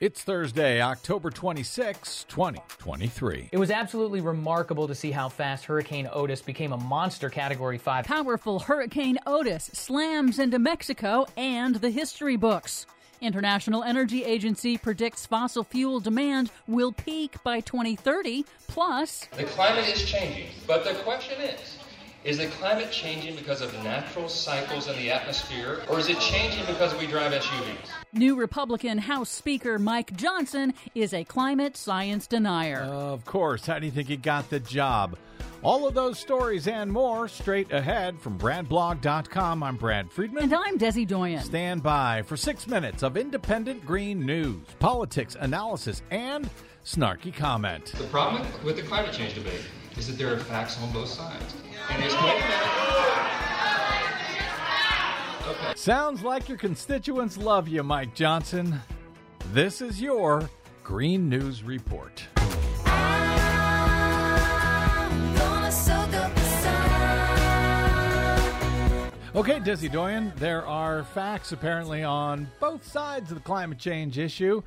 It's 0.00 0.22
Thursday, 0.22 0.80
October 0.80 1.28
26, 1.28 2.24
2023. 2.28 3.48
It 3.50 3.58
was 3.58 3.72
absolutely 3.72 4.20
remarkable 4.20 4.86
to 4.86 4.94
see 4.94 5.10
how 5.10 5.28
fast 5.28 5.64
Hurricane 5.64 6.08
Otis 6.12 6.40
became 6.40 6.72
a 6.72 6.76
monster 6.76 7.28
Category 7.28 7.78
5. 7.78 8.04
Powerful 8.04 8.60
Hurricane 8.60 9.18
Otis 9.26 9.70
slams 9.72 10.38
into 10.38 10.60
Mexico 10.60 11.26
and 11.36 11.74
the 11.74 11.90
history 11.90 12.36
books. 12.36 12.86
International 13.20 13.82
Energy 13.82 14.24
Agency 14.24 14.78
predicts 14.78 15.26
fossil 15.26 15.64
fuel 15.64 15.98
demand 15.98 16.52
will 16.68 16.92
peak 16.92 17.34
by 17.42 17.58
2030. 17.58 18.44
Plus, 18.68 19.26
the 19.36 19.42
climate 19.42 19.88
is 19.88 20.04
changing, 20.04 20.46
but 20.68 20.84
the 20.84 20.94
question 21.02 21.40
is 21.40 21.77
is 22.24 22.38
the 22.38 22.46
climate 22.46 22.90
changing 22.90 23.36
because 23.36 23.60
of 23.60 23.72
natural 23.84 24.28
cycles 24.28 24.88
in 24.88 24.96
the 24.96 25.10
atmosphere, 25.10 25.82
or 25.88 25.98
is 25.98 26.08
it 26.08 26.18
changing 26.18 26.64
because 26.66 26.94
we 26.98 27.06
drive 27.06 27.32
SUVs? 27.32 27.76
New 28.12 28.36
Republican 28.36 28.98
House 28.98 29.30
Speaker 29.30 29.78
Mike 29.78 30.16
Johnson 30.16 30.74
is 30.94 31.14
a 31.14 31.24
climate 31.24 31.76
science 31.76 32.26
denier. 32.26 32.80
Of 32.80 33.24
course. 33.24 33.66
How 33.66 33.78
do 33.78 33.86
you 33.86 33.92
think 33.92 34.08
he 34.08 34.16
got 34.16 34.50
the 34.50 34.60
job? 34.60 35.16
All 35.62 35.88
of 35.88 35.94
those 35.94 36.18
stories 36.18 36.68
and 36.68 36.90
more 36.90 37.26
straight 37.26 37.72
ahead 37.72 38.20
from 38.20 38.38
BradBlog.com. 38.38 39.62
I'm 39.62 39.76
Brad 39.76 40.10
Friedman. 40.10 40.44
And 40.44 40.54
I'm 40.54 40.78
Desi 40.78 41.06
Doyen. 41.06 41.42
Stand 41.42 41.82
by 41.82 42.22
for 42.22 42.36
six 42.36 42.66
minutes 42.68 43.02
of 43.02 43.16
independent 43.16 43.84
green 43.84 44.24
news, 44.24 44.62
politics, 44.78 45.36
analysis, 45.38 46.02
and 46.10 46.48
snarky 46.84 47.34
comment. 47.34 47.92
The 47.96 48.04
problem 48.04 48.46
with 48.64 48.76
the 48.76 48.82
climate 48.82 49.12
change 49.12 49.34
debate 49.34 49.62
is 49.96 50.06
that 50.06 50.16
there 50.16 50.32
are 50.32 50.38
facts 50.38 50.80
on 50.80 50.92
both 50.92 51.08
sides. 51.08 51.54
Okay. 55.48 55.72
Sounds 55.74 56.22
like 56.22 56.48
your 56.48 56.58
constituents 56.58 57.38
love 57.38 57.68
you, 57.68 57.82
Mike 57.82 58.14
Johnson. 58.14 58.80
This 59.52 59.80
is 59.80 60.00
your 60.00 60.50
Green 60.84 61.28
News 61.28 61.62
Report. 61.62 62.26
Okay, 69.34 69.60
Desi 69.60 69.90
Doyen, 69.90 70.32
there 70.36 70.66
are 70.66 71.04
facts 71.04 71.52
apparently 71.52 72.02
on 72.02 72.48
both 72.58 72.84
sides 72.84 73.30
of 73.30 73.36
the 73.36 73.44
climate 73.44 73.78
change 73.78 74.18
issue. 74.18 74.62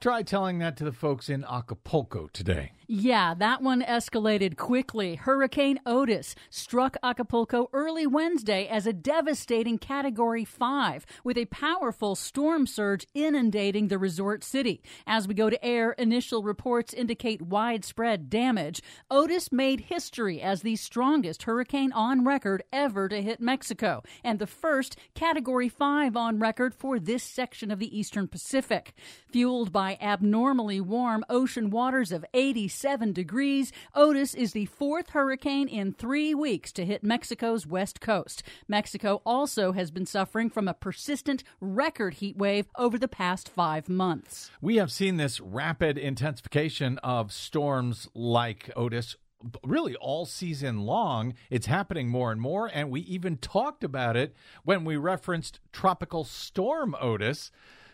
Try 0.00 0.22
telling 0.22 0.60
that 0.60 0.78
to 0.78 0.84
the 0.84 0.92
folks 0.92 1.28
in 1.28 1.44
Acapulco 1.44 2.30
today. 2.32 2.72
Yeah, 2.92 3.34
that 3.34 3.62
one 3.62 3.82
escalated 3.82 4.56
quickly. 4.56 5.14
Hurricane 5.14 5.78
Otis 5.86 6.34
struck 6.48 6.96
Acapulco 7.04 7.68
early 7.72 8.04
Wednesday 8.04 8.66
as 8.66 8.84
a 8.84 8.92
devastating 8.92 9.78
Category 9.78 10.44
5, 10.44 11.06
with 11.22 11.38
a 11.38 11.44
powerful 11.44 12.16
storm 12.16 12.66
surge 12.66 13.06
inundating 13.14 13.86
the 13.86 13.98
resort 13.98 14.42
city. 14.42 14.82
As 15.06 15.28
we 15.28 15.34
go 15.34 15.50
to 15.50 15.64
air, 15.64 15.92
initial 15.92 16.42
reports 16.42 16.92
indicate 16.92 17.42
widespread 17.42 18.28
damage. 18.28 18.82
Otis 19.08 19.52
made 19.52 19.82
history 19.82 20.40
as 20.40 20.62
the 20.62 20.74
strongest 20.76 21.44
hurricane 21.44 21.92
on 21.92 22.24
record 22.24 22.64
ever 22.72 23.08
to 23.08 23.22
hit 23.22 23.40
Mexico, 23.40 24.02
and 24.24 24.40
the 24.40 24.48
first 24.48 24.96
Category 25.14 25.68
5 25.68 26.16
on 26.16 26.40
record 26.40 26.74
for 26.74 26.98
this 26.98 27.22
section 27.22 27.70
of 27.70 27.78
the 27.78 27.96
eastern 27.96 28.26
Pacific. 28.26 28.94
Fueled 29.30 29.70
by 29.70 29.89
abnormally 30.00 30.80
warm 30.80 31.24
ocean 31.28 31.70
waters 31.70 32.12
of 32.12 32.24
87 32.34 33.12
degrees. 33.12 33.72
Otis 33.94 34.34
is 34.34 34.52
the 34.52 34.66
fourth 34.66 35.10
hurricane 35.10 35.68
in 35.68 35.92
three 35.92 36.34
weeks 36.34 36.72
to 36.72 36.84
hit 36.84 37.02
Mexico's 37.02 37.66
west 37.66 38.00
coast. 38.00 38.42
Mexico 38.68 39.22
also 39.24 39.72
has 39.72 39.90
been 39.90 40.06
suffering 40.06 40.50
from 40.50 40.68
a 40.68 40.74
persistent 40.74 41.42
record 41.60 42.14
heat 42.14 42.36
wave 42.36 42.66
over 42.76 42.98
the 42.98 43.08
past 43.08 43.48
five 43.48 43.88
months. 43.88 44.50
We 44.60 44.76
have 44.76 44.92
seen 44.92 45.16
this 45.16 45.40
rapid 45.40 45.98
intensification 45.98 46.98
of 46.98 47.32
storms 47.32 48.08
like 48.14 48.70
Otis 48.76 49.16
really 49.64 49.96
all 49.96 50.26
season 50.26 50.80
long. 50.80 51.34
It's 51.48 51.66
happening 51.66 52.08
more 52.08 52.32
and 52.32 52.40
more. 52.40 52.70
And 52.72 52.90
we 52.90 53.00
even 53.02 53.36
talked 53.36 53.84
about 53.84 54.16
it 54.16 54.34
when 54.64 54.84
we 54.84 54.96
referenced 54.96 55.60
Tropical 55.72 56.24
Storm 56.24 56.94
Otis 57.00 57.50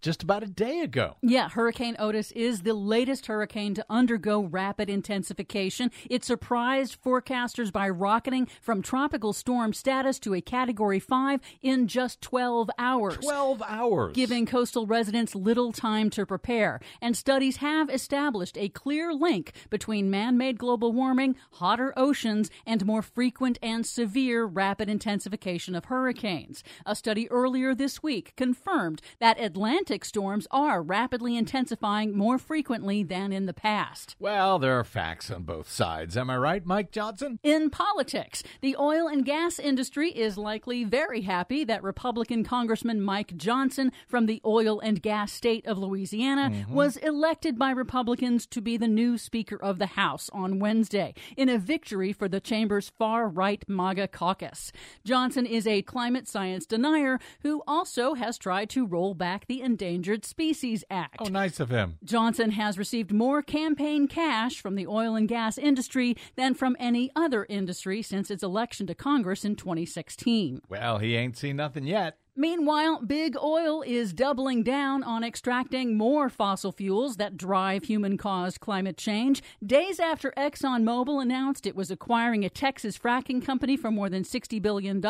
just 0.00 0.22
about 0.22 0.42
a 0.42 0.46
day 0.46 0.80
ago. 0.80 1.16
Yeah, 1.22 1.48
Hurricane 1.48 1.96
Otis 1.98 2.32
is 2.32 2.62
the 2.62 2.74
latest 2.74 3.26
hurricane 3.26 3.74
to 3.74 3.84
undergo 3.90 4.42
rapid 4.42 4.88
intensification. 4.88 5.90
It 6.08 6.24
surprised 6.24 7.02
forecasters 7.02 7.72
by 7.72 7.88
rocketing 7.88 8.48
from 8.60 8.82
tropical 8.82 9.32
storm 9.32 9.72
status 9.72 10.18
to 10.20 10.34
a 10.34 10.40
category 10.40 11.00
5 11.00 11.40
in 11.62 11.88
just 11.88 12.20
12 12.20 12.70
hours. 12.78 13.16
12 13.16 13.62
hours. 13.66 14.14
Giving 14.14 14.46
coastal 14.46 14.86
residents 14.86 15.34
little 15.34 15.72
time 15.72 16.10
to 16.10 16.24
prepare. 16.24 16.80
And 17.00 17.16
studies 17.16 17.56
have 17.56 17.90
established 17.90 18.56
a 18.56 18.68
clear 18.68 19.12
link 19.12 19.52
between 19.70 20.10
man 20.10 20.38
made 20.38 20.58
global 20.58 20.92
warming, 20.92 21.36
hotter 21.52 21.92
oceans, 21.96 22.50
and 22.66 22.86
more 22.86 23.02
frequent 23.02 23.58
and 23.62 23.84
severe 23.84 24.44
rapid 24.44 24.88
intensification 24.88 25.74
of 25.74 25.86
hurricanes. 25.86 26.62
A 26.86 26.94
study 26.94 27.30
earlier 27.30 27.74
this 27.74 28.02
week 28.02 28.34
confirmed 28.36 29.02
that 29.18 29.40
Atlantic 29.40 29.87
Atlantic 29.88 30.04
storms 30.04 30.46
are 30.50 30.82
rapidly 30.82 31.34
intensifying 31.34 32.14
more 32.14 32.36
frequently 32.36 33.02
than 33.02 33.32
in 33.32 33.46
the 33.46 33.54
past. 33.54 34.16
Well, 34.18 34.58
there 34.58 34.78
are 34.78 34.84
facts 34.84 35.30
on 35.30 35.44
both 35.44 35.70
sides. 35.70 36.14
Am 36.14 36.28
I 36.28 36.36
right, 36.36 36.66
Mike 36.66 36.90
Johnson? 36.90 37.38
In 37.42 37.70
politics, 37.70 38.42
the 38.60 38.76
oil 38.76 39.08
and 39.08 39.24
gas 39.24 39.58
industry 39.58 40.10
is 40.10 40.36
likely 40.36 40.84
very 40.84 41.22
happy 41.22 41.64
that 41.64 41.82
Republican 41.82 42.44
Congressman 42.44 43.00
Mike 43.00 43.34
Johnson 43.38 43.90
from 44.06 44.26
the 44.26 44.42
oil 44.44 44.78
and 44.78 45.00
gas 45.00 45.32
state 45.32 45.66
of 45.66 45.78
Louisiana 45.78 46.50
mm-hmm. 46.50 46.74
was 46.74 46.98
elected 46.98 47.58
by 47.58 47.70
Republicans 47.70 48.46
to 48.48 48.60
be 48.60 48.76
the 48.76 48.88
new 48.88 49.16
Speaker 49.16 49.56
of 49.56 49.78
the 49.78 49.86
House 49.86 50.28
on 50.34 50.58
Wednesday 50.58 51.14
in 51.34 51.48
a 51.48 51.56
victory 51.56 52.12
for 52.12 52.28
the 52.28 52.40
chamber's 52.40 52.90
far 52.90 53.26
right 53.26 53.64
MAGA 53.66 54.08
caucus. 54.08 54.70
Johnson 55.02 55.46
is 55.46 55.66
a 55.66 55.80
climate 55.80 56.28
science 56.28 56.66
denier 56.66 57.18
who 57.40 57.62
also 57.66 58.12
has 58.12 58.36
tried 58.36 58.68
to 58.68 58.84
roll 58.84 59.14
back 59.14 59.46
the 59.46 59.62
Endangered 59.80 60.24
Species 60.24 60.82
Act. 60.90 61.18
Oh, 61.20 61.26
nice 61.26 61.60
of 61.60 61.70
him. 61.70 61.98
Johnson 62.02 62.50
has 62.50 62.76
received 62.76 63.12
more 63.12 63.42
campaign 63.42 64.08
cash 64.08 64.60
from 64.60 64.74
the 64.74 64.88
oil 64.88 65.14
and 65.14 65.28
gas 65.28 65.56
industry 65.56 66.16
than 66.34 66.54
from 66.54 66.76
any 66.80 67.12
other 67.14 67.46
industry 67.48 68.02
since 68.02 68.28
its 68.28 68.42
election 68.42 68.88
to 68.88 68.94
Congress 68.96 69.44
in 69.44 69.54
2016. 69.54 70.62
Well, 70.68 70.98
he 70.98 71.14
ain't 71.14 71.36
seen 71.36 71.54
nothing 71.54 71.84
yet. 71.84 72.18
Meanwhile, 72.40 73.02
Big 73.04 73.36
Oil 73.36 73.82
is 73.82 74.12
doubling 74.12 74.62
down 74.62 75.02
on 75.02 75.24
extracting 75.24 75.96
more 75.96 76.28
fossil 76.28 76.70
fuels 76.70 77.16
that 77.16 77.36
drive 77.36 77.82
human 77.82 78.16
caused 78.16 78.60
climate 78.60 78.96
change. 78.96 79.42
Days 79.66 79.98
after 79.98 80.32
ExxonMobil 80.36 81.20
announced 81.20 81.66
it 81.66 81.74
was 81.74 81.90
acquiring 81.90 82.44
a 82.44 82.48
Texas 82.48 82.96
fracking 82.96 83.44
company 83.44 83.76
for 83.76 83.90
more 83.90 84.08
than 84.08 84.22
$60 84.22 84.62
billion, 84.62 85.02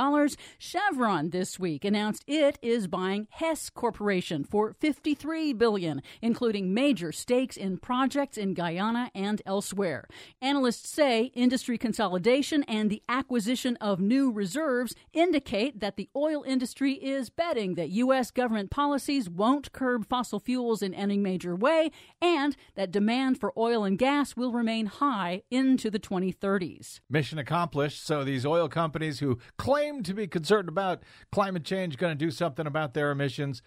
Chevron 0.56 1.28
this 1.28 1.58
week 1.58 1.84
announced 1.84 2.24
it 2.26 2.58
is 2.62 2.86
buying 2.86 3.28
Hess 3.32 3.68
Corporation 3.68 4.42
for 4.42 4.72
53 4.80 5.52
billion, 5.52 6.00
including 6.22 6.72
major 6.72 7.12
stakes 7.12 7.58
in 7.58 7.76
projects 7.76 8.38
in 8.38 8.54
Guyana 8.54 9.10
and 9.14 9.42
elsewhere. 9.44 10.08
Analysts 10.40 10.88
say 10.88 11.24
industry 11.34 11.76
consolidation 11.76 12.62
and 12.62 12.88
the 12.88 13.02
acquisition 13.06 13.76
of 13.82 14.00
new 14.00 14.30
reserves 14.30 14.94
indicate 15.12 15.80
that 15.80 15.96
the 15.96 16.08
oil 16.16 16.42
industry 16.46 16.94
is 16.94 17.17
is 17.18 17.28
betting 17.28 17.74
that 17.74 17.90
U.S. 17.90 18.30
government 18.30 18.70
policies 18.70 19.28
won't 19.28 19.72
curb 19.72 20.08
fossil 20.08 20.40
fuels 20.40 20.80
in 20.80 20.94
any 20.94 21.18
major 21.18 21.54
way 21.54 21.90
and 22.22 22.56
that 22.76 22.90
demand 22.90 23.38
for 23.38 23.52
oil 23.58 23.84
and 23.84 23.98
gas 23.98 24.36
will 24.36 24.52
remain 24.52 24.86
high 24.86 25.42
into 25.50 25.90
the 25.90 25.98
2030s. 25.98 27.00
Mission 27.10 27.38
accomplished. 27.38 28.02
So 28.06 28.24
these 28.24 28.46
oil 28.46 28.68
companies 28.68 29.18
who 29.18 29.38
claim 29.58 30.02
to 30.04 30.14
be 30.14 30.26
concerned 30.26 30.68
about 30.68 31.02
climate 31.30 31.64
change 31.64 31.98
going 31.98 32.16
to 32.16 32.24
do 32.24 32.30
something 32.30 32.66
about 32.66 32.94
their 32.94 33.10
emissions, 33.10 33.60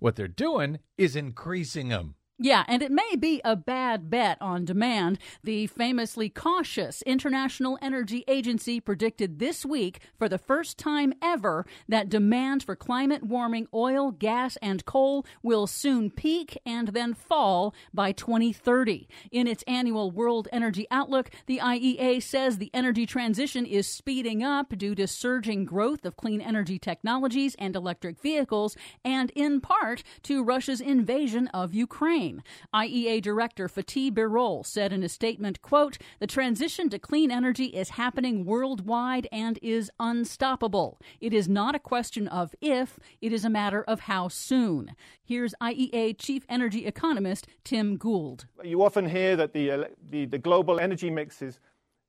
what 0.00 0.16
they're 0.16 0.26
doing 0.26 0.80
is 0.98 1.14
increasing 1.14 1.88
them. 1.88 2.15
Yeah, 2.38 2.64
and 2.68 2.82
it 2.82 2.92
may 2.92 3.16
be 3.18 3.40
a 3.46 3.56
bad 3.56 4.10
bet 4.10 4.36
on 4.42 4.66
demand. 4.66 5.18
The 5.42 5.68
famously 5.68 6.28
cautious 6.28 7.00
International 7.02 7.78
Energy 7.80 8.24
Agency 8.28 8.78
predicted 8.78 9.38
this 9.38 9.64
week, 9.64 10.00
for 10.18 10.28
the 10.28 10.36
first 10.36 10.76
time 10.76 11.14
ever, 11.22 11.64
that 11.88 12.10
demand 12.10 12.62
for 12.62 12.76
climate 12.76 13.22
warming 13.22 13.68
oil, 13.72 14.10
gas, 14.10 14.58
and 14.60 14.84
coal 14.84 15.24
will 15.42 15.66
soon 15.66 16.10
peak 16.10 16.58
and 16.66 16.88
then 16.88 17.14
fall 17.14 17.74
by 17.94 18.12
2030. 18.12 19.08
In 19.30 19.46
its 19.46 19.64
annual 19.66 20.10
World 20.10 20.46
Energy 20.52 20.86
Outlook, 20.90 21.30
the 21.46 21.60
IEA 21.60 22.22
says 22.22 22.58
the 22.58 22.70
energy 22.74 23.06
transition 23.06 23.64
is 23.64 23.86
speeding 23.86 24.42
up 24.42 24.76
due 24.76 24.94
to 24.94 25.06
surging 25.06 25.64
growth 25.64 26.04
of 26.04 26.18
clean 26.18 26.42
energy 26.42 26.78
technologies 26.78 27.56
and 27.58 27.74
electric 27.74 28.20
vehicles, 28.20 28.76
and 29.02 29.30
in 29.30 29.58
part 29.62 30.02
to 30.24 30.44
Russia's 30.44 30.82
invasion 30.82 31.46
of 31.48 31.72
Ukraine. 31.72 32.25
Same. 32.26 32.42
IEA 32.74 33.22
Director 33.22 33.68
Fatih 33.68 34.12
Birol 34.12 34.64
said 34.64 34.92
in 34.92 35.02
a 35.02 35.08
statement, 35.08 35.62
quote, 35.62 35.98
"The 36.18 36.26
transition 36.26 36.88
to 36.90 36.98
clean 36.98 37.30
energy 37.30 37.66
is 37.66 37.90
happening 37.90 38.44
worldwide 38.44 39.28
and 39.32 39.58
is 39.62 39.90
unstoppable. 39.98 40.98
It 41.20 41.32
is 41.32 41.48
not 41.48 41.74
a 41.74 41.78
question 41.78 42.28
of 42.28 42.54
if, 42.60 42.98
it 43.20 43.32
is 43.32 43.44
a 43.44 43.50
matter 43.50 43.82
of 43.82 44.00
how 44.00 44.28
soon." 44.28 44.94
Here's 45.22 45.54
IEA 45.60 46.18
Chief 46.18 46.44
Energy 46.48 46.86
Economist 46.86 47.46
Tim 47.64 47.96
Gould. 47.96 48.46
You 48.62 48.82
often 48.82 49.08
hear 49.08 49.36
that 49.36 49.52
the, 49.52 49.70
uh, 49.70 49.84
the, 50.10 50.26
the 50.26 50.38
global 50.38 50.78
energy 50.80 51.10
mix 51.10 51.42
is 51.42 51.58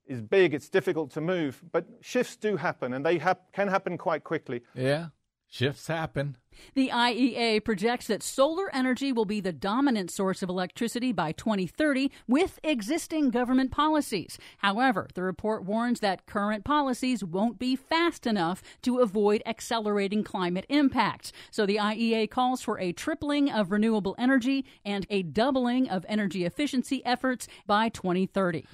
is 0.07 0.21
big, 0.21 0.53
it's 0.53 0.69
difficult 0.69 1.11
to 1.11 1.19
move, 1.19 1.61
but 1.73 1.85
shifts 1.99 2.37
do 2.37 2.55
happen 2.55 2.93
and 2.93 3.05
they 3.05 3.17
hap- 3.17 3.51
can 3.51 3.67
happen 3.67 3.97
quite 3.97 4.23
quickly. 4.23 4.61
Yeah, 4.73 5.07
shifts 5.49 5.87
happen. 5.87 6.37
The 6.73 6.89
IEA 6.89 7.63
projects 7.63 8.07
that 8.07 8.23
solar 8.23 8.73
energy 8.73 9.11
will 9.11 9.25
be 9.25 9.39
the 9.39 9.53
dominant 9.53 10.11
source 10.11 10.41
of 10.41 10.49
electricity 10.49 11.11
by 11.11 11.31
2030 11.31 12.11
with 12.27 12.59
existing 12.63 13.29
government 13.29 13.71
policies. 13.71 14.37
However, 14.57 15.07
the 15.13 15.23
report 15.23 15.63
warns 15.63 15.99
that 15.99 16.25
current 16.25 16.63
policies 16.63 17.23
won't 17.23 17.59
be 17.59 17.75
fast 17.75 18.25
enough 18.25 18.63
to 18.81 18.99
avoid 18.99 19.41
accelerating 19.45 20.23
climate 20.23 20.65
impacts. 20.69 21.31
So 21.51 21.65
the 21.65 21.77
IEA 21.77 22.29
calls 22.29 22.61
for 22.61 22.79
a 22.79 22.91
tripling 22.91 23.51
of 23.51 23.71
renewable 23.71 24.15
energy 24.17 24.65
and 24.83 25.05
a 25.09 25.23
doubling 25.23 25.89
of 25.89 26.05
energy 26.09 26.45
efficiency 26.45 27.05
efforts 27.05 27.47
by 27.65 27.89
2030. 27.89 28.65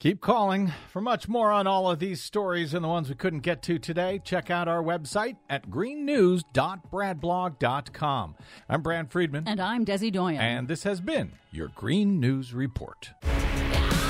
Keep 0.00 0.20
calling. 0.22 0.72
For 0.90 1.00
much 1.02 1.28
more 1.28 1.52
on 1.52 1.66
all 1.66 1.90
of 1.90 1.98
these 1.98 2.22
stories 2.22 2.72
and 2.72 2.82
the 2.82 2.88
ones 2.88 3.10
we 3.10 3.14
couldn't 3.14 3.40
get 3.40 3.62
to 3.64 3.78
today, 3.78 4.18
check 4.24 4.50
out 4.50 4.66
our 4.66 4.82
website 4.82 5.36
at 5.50 5.68
greennews.bradblog.com. 5.68 8.34
I'm 8.66 8.80
Brad 8.80 9.12
Friedman. 9.12 9.46
And 9.46 9.60
I'm 9.60 9.84
Desi 9.84 10.10
Doyen. 10.10 10.40
And 10.40 10.68
this 10.68 10.84
has 10.84 11.02
been 11.02 11.32
your 11.52 11.68
Green 11.68 12.18
News 12.18 12.54
Report. 12.54 13.10
Yeah, 13.22 14.00